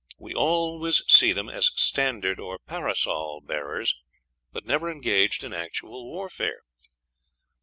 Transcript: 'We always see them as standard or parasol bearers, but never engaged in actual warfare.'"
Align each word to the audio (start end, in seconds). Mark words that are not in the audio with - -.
'We 0.17 0.33
always 0.33 1.03
see 1.07 1.31
them 1.31 1.47
as 1.47 1.69
standard 1.75 2.39
or 2.39 2.57
parasol 2.57 3.39
bearers, 3.39 3.95
but 4.51 4.65
never 4.65 4.89
engaged 4.89 5.43
in 5.43 5.53
actual 5.53 6.09
warfare.'" 6.09 6.63